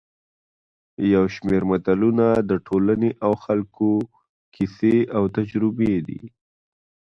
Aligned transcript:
یو 1.13 1.25
شمېر 1.35 1.63
متلونه 1.71 2.25
د 2.49 2.51
ټولنې 2.67 3.11
او 3.25 3.31
خلکو 3.43 3.89
کیسې 4.55 4.95
او 5.15 5.23
تجربې 5.37 5.95
دي 6.07 6.21